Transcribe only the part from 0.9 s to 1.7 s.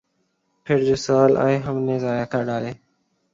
سال آئے